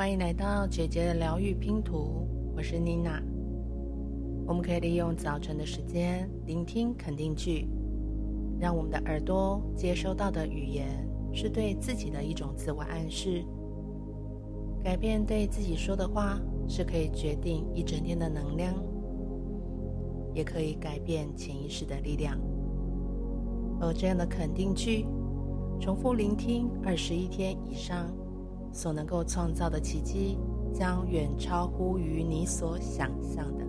[0.00, 2.26] 欢迎来到姐姐的疗愈拼图，
[2.56, 3.22] 我是妮娜。
[4.46, 7.68] 我们可以利用早晨的时间聆听肯定句，
[8.58, 13.44] 让我们的耳朵接收到的语言是对自己的一种自我暗示。
[14.82, 18.72] 改变对自己说的话，是可以决定一整天的能量，
[20.32, 22.38] 也可以改变潜意识的力量。
[23.78, 25.04] 而这样的肯定句，
[25.78, 28.10] 重复聆听二十一天以上，
[28.72, 30.38] 所能够创造的奇迹，
[30.72, 33.64] 将远超乎于你所想象的。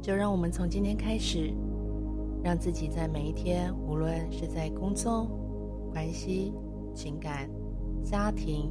[0.00, 1.52] 就让我们从今天开始，
[2.42, 5.28] 让自己在每一天，无论是在工作、
[5.92, 6.52] 关系、
[6.94, 7.50] 情感、
[8.04, 8.70] 家庭、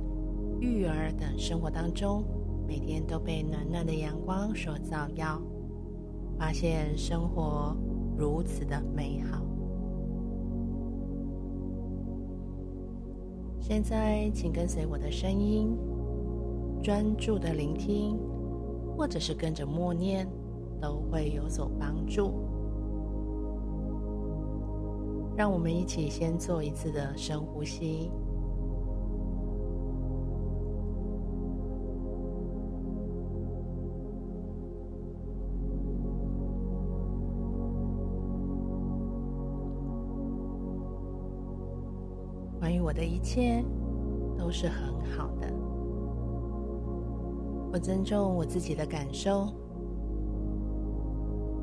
[0.59, 2.23] 育儿等生活当中，
[2.67, 5.41] 每天都被暖暖的阳光所照耀，
[6.37, 7.75] 发现生活
[8.17, 9.44] 如此的美好。
[13.67, 15.75] 现在，请跟随我的声音，
[16.83, 18.15] 专注的聆听，
[18.95, 20.27] 或者是跟着默念，
[20.79, 22.31] 都会有所帮助。
[25.35, 28.11] 让我们一起先做一次的深呼吸。
[42.85, 43.65] 我的一切
[44.37, 45.51] 都是很好的，
[47.73, 49.47] 我尊重我自己的感受，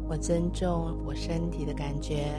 [0.09, 2.35] 我尊重我身体的感觉，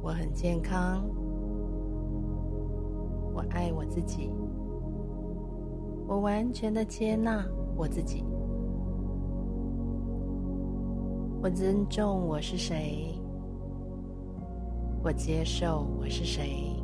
[0.00, 1.04] 我很健康，
[3.34, 4.30] 我爱我自己，
[6.06, 7.44] 我完全的接纳
[7.76, 8.22] 我自己，
[11.42, 13.20] 我尊重我是谁。
[15.04, 16.82] 我接受我是谁，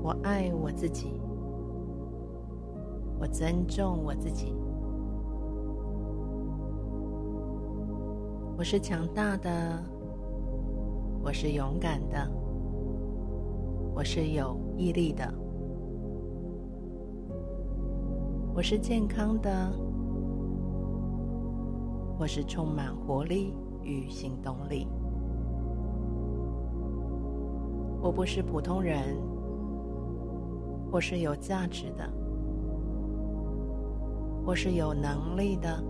[0.00, 1.20] 我爱我自己，
[3.18, 4.54] 我尊重我自己，
[8.56, 9.82] 我是强大的，
[11.20, 12.30] 我是勇敢的，
[13.92, 15.28] 我是有毅力的，
[18.54, 19.50] 我是健康的，
[22.20, 23.52] 我是充满活力
[23.82, 24.86] 与行动力。
[28.04, 29.16] 我不是普通人，
[30.92, 32.06] 我是有价值的，
[34.44, 35.82] 我是有能力的，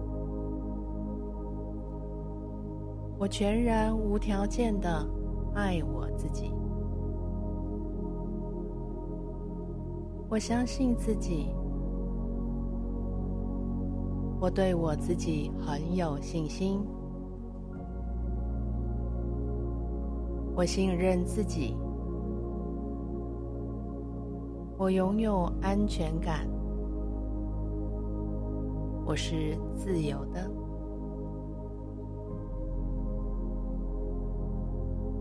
[3.18, 5.04] 我全然无条件的
[5.56, 6.52] 爱我自己，
[10.28, 11.52] 我相信自己，
[14.38, 16.80] 我对我自己很有信心，
[20.54, 21.76] 我信任自己。
[24.84, 26.46] 我拥有安全感，
[29.06, 30.50] 我是自由的，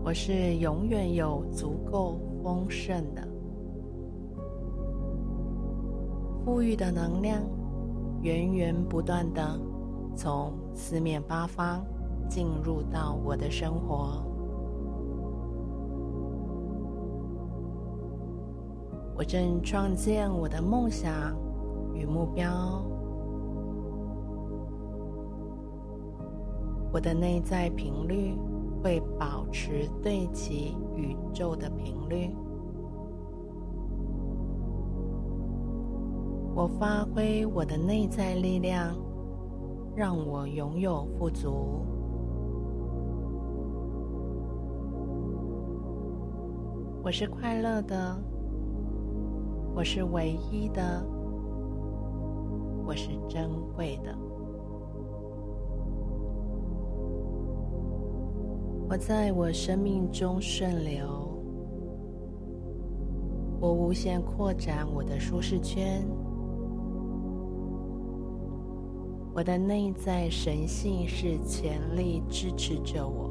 [0.04, 3.26] 我是永远有足够丰盛的，
[6.44, 7.40] 富裕的能量
[8.20, 9.58] 源源不断的
[10.14, 11.82] 从四面八方
[12.28, 14.22] 进入到我的生活。
[19.16, 21.36] 我正创建我的梦想
[21.94, 22.84] 与目标，
[26.92, 28.36] 我的内在频率
[28.82, 32.34] 会保持对齐宇宙的频率。
[36.52, 38.96] 我发挥我的内在力量，
[39.94, 41.84] 让我拥有富足。
[47.04, 48.33] 我是快乐的。
[49.76, 51.04] 我是唯一的，
[52.86, 54.16] 我是珍贵的。
[58.88, 61.04] 我在我生命中顺流，
[63.60, 66.06] 我无限扩展我的舒适圈。
[69.34, 73.28] 我的内在神性是全力支持着我。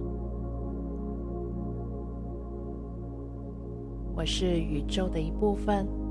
[4.14, 6.03] 我是宇宙的一部分。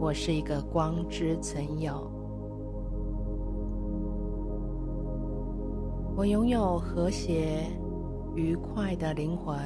[0.00, 2.08] 我是一个光之存有，
[6.16, 7.64] 我拥有和谐、
[8.36, 9.58] 愉快的灵魂，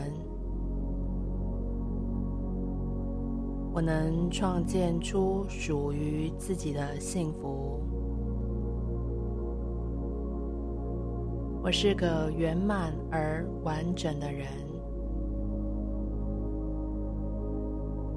[3.75, 7.79] 我能创建出属于自己的幸福。
[11.63, 14.49] 我是个圆满而完整的人。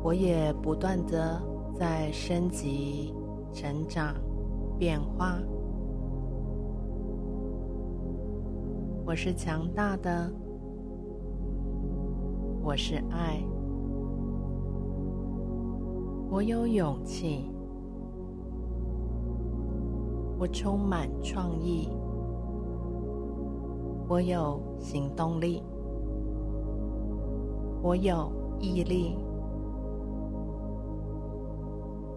[0.01, 1.41] 我也不断的
[1.77, 3.13] 在升级、
[3.51, 4.15] 成长、
[4.79, 5.37] 变化。
[9.05, 10.31] 我是强大的，
[12.63, 13.43] 我是爱，
[16.29, 17.51] 我有勇气，
[20.39, 21.89] 我充满创意，
[24.07, 25.61] 我有行动力，
[27.83, 28.31] 我有
[28.61, 29.17] 毅力。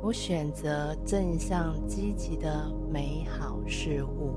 [0.01, 4.37] 我选择正向积极的美好事物。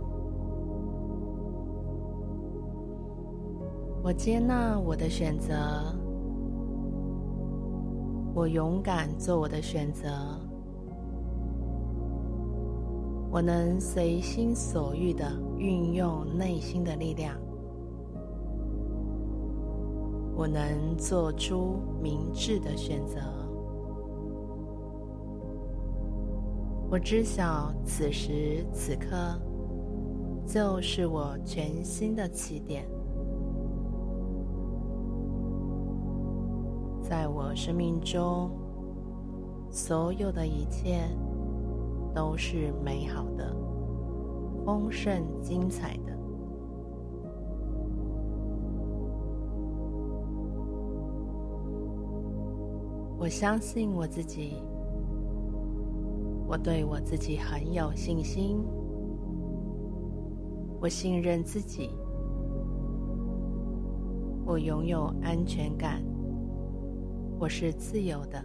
[4.04, 5.56] 我接纳我的选择。
[8.34, 10.10] 我勇敢做我的选择。
[13.30, 17.38] 我能随心所欲的运用内心的力量。
[20.36, 23.31] 我能做出明智的选择。
[26.92, 29.16] 我知晓此时此刻
[30.46, 32.86] 就是我全新的起点，
[37.02, 38.52] 在我生命中，
[39.70, 41.08] 所有的一切
[42.14, 43.56] 都是美好的、
[44.66, 46.12] 丰盛、精彩的。
[53.18, 54.62] 我相信我自己。
[56.51, 58.62] 我对我自己很有信心，
[60.81, 61.92] 我信任自己，
[64.45, 66.03] 我拥有安全感，
[67.39, 68.44] 我是自由的，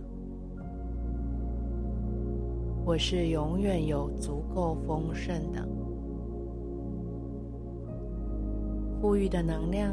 [2.85, 5.69] 我是永远有足够丰盛的，
[9.01, 9.93] 富裕的能量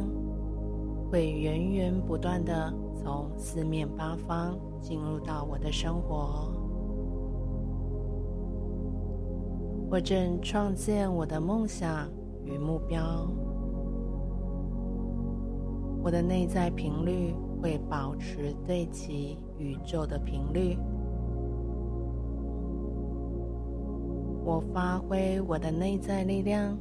[1.10, 6.63] 会源源不断地从四面八方进入到我的生活。
[9.94, 12.10] 我正创建我的梦想
[12.44, 13.30] 与目标，
[16.02, 20.76] 我的内在频率会保持对齐宇宙的频率。
[24.44, 26.76] 我发挥我的内在力量，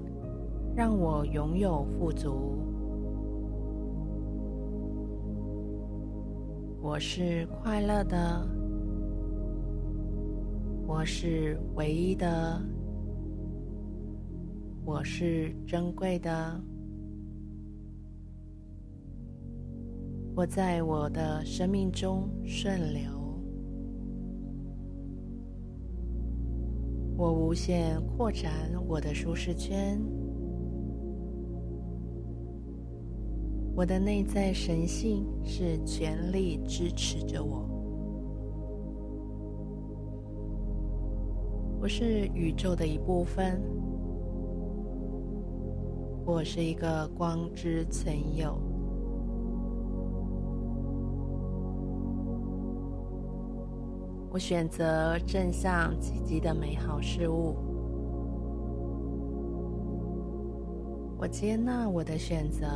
[0.75, 2.57] 让我拥有富足。
[6.81, 8.49] 我是快乐的，
[10.87, 12.59] 我是唯一的。
[14.85, 16.61] 我是珍贵的，
[20.35, 23.03] 我在我的生命中顺流，
[27.17, 28.53] 我无限扩展
[28.89, 30.01] 我的舒适圈，
[33.77, 37.69] 我的内在神性是全力支持着我，
[41.81, 43.63] 我是宇宙的一部分。
[46.25, 48.57] 我是一个光之存有，
[54.31, 57.57] 我选择正向积极的美好事物，
[61.19, 62.67] 我接纳我的选择，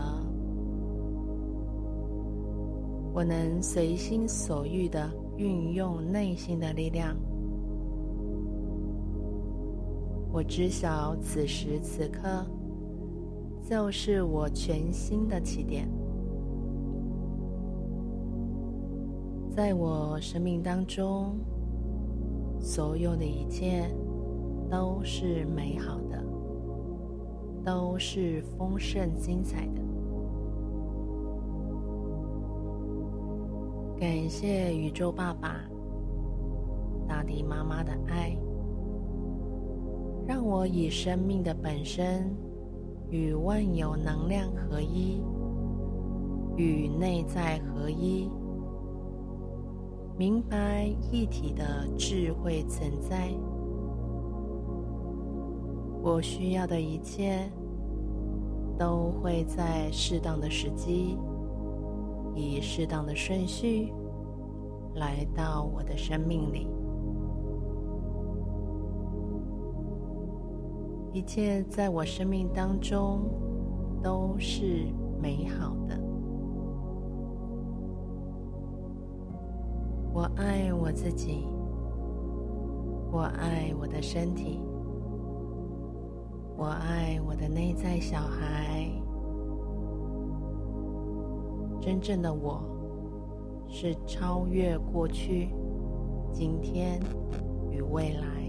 [3.14, 7.16] 我能随心所欲的运用内心的力量，
[10.32, 12.44] 我知晓此时此刻。
[13.68, 15.88] 就是我全新的起点，
[19.50, 21.36] 在我生命当中，
[22.60, 23.90] 所有的一切
[24.70, 26.22] 都是美好的，
[27.64, 29.82] 都是丰盛精彩的。
[33.98, 35.60] 感谢宇宙爸爸、
[37.08, 38.38] 大地妈妈的爱，
[40.24, 42.32] 让我以生命的本身。
[43.10, 45.22] 与万有能量合一，
[46.56, 48.30] 与内在合一，
[50.18, 53.30] 明白一体的智慧存在。
[56.02, 57.50] 我需要的一切，
[58.78, 61.16] 都会在适当的时机，
[62.34, 63.92] 以适当的顺序，
[64.94, 66.68] 来到我的生命里。
[71.16, 73.22] 一切在我生命当中
[74.02, 74.84] 都是
[75.18, 75.98] 美好的。
[80.12, 81.46] 我爱我自己，
[83.10, 84.60] 我爱我的身体，
[86.54, 88.86] 我爱我的内在小孩。
[91.80, 92.62] 真正的我
[93.66, 95.48] 是超越过去、
[96.30, 97.00] 今天
[97.70, 98.45] 与未来。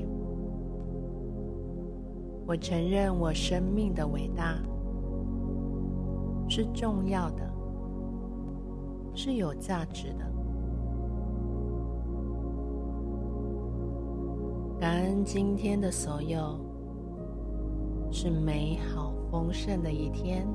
[2.48, 4.58] 我承认我生命的伟大，
[6.48, 7.44] 是重要的，
[9.14, 10.26] 是有价值的。
[14.80, 16.58] 感恩今天的所有，
[18.14, 20.48] 是美好丰盛的一天。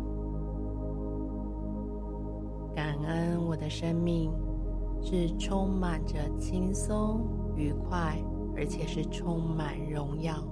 [2.75, 4.33] 感恩我的生命
[5.03, 7.21] 是充满着轻松、
[7.55, 8.17] 愉快，
[8.57, 10.43] 而且是充满荣耀。